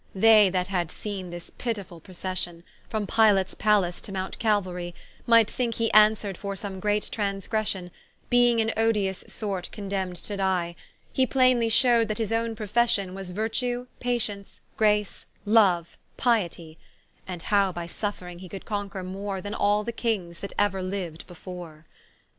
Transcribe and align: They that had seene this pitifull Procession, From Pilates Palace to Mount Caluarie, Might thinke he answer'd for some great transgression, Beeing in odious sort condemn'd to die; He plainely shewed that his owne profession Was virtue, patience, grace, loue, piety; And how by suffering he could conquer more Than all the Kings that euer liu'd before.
They 0.15 0.49
that 0.49 0.65
had 0.65 0.89
seene 0.89 1.29
this 1.29 1.51
pitifull 1.59 2.01
Procession, 2.01 2.63
From 2.89 3.05
Pilates 3.05 3.53
Palace 3.55 4.01
to 4.01 4.11
Mount 4.11 4.39
Caluarie, 4.39 4.95
Might 5.27 5.47
thinke 5.47 5.75
he 5.75 5.91
answer'd 5.93 6.39
for 6.39 6.55
some 6.55 6.79
great 6.79 7.07
transgression, 7.11 7.91
Beeing 8.27 8.57
in 8.57 8.73
odious 8.75 9.23
sort 9.27 9.69
condemn'd 9.71 10.15
to 10.15 10.37
die; 10.37 10.75
He 11.13 11.27
plainely 11.27 11.69
shewed 11.69 12.07
that 12.07 12.17
his 12.17 12.33
owne 12.33 12.55
profession 12.55 13.13
Was 13.13 13.29
virtue, 13.29 13.85
patience, 13.99 14.59
grace, 14.75 15.27
loue, 15.45 15.85
piety; 16.17 16.79
And 17.27 17.43
how 17.43 17.71
by 17.71 17.85
suffering 17.85 18.39
he 18.39 18.49
could 18.49 18.65
conquer 18.65 19.03
more 19.03 19.39
Than 19.39 19.53
all 19.53 19.83
the 19.83 19.91
Kings 19.91 20.39
that 20.39 20.51
euer 20.57 20.81
liu'd 20.81 21.27
before. 21.27 21.85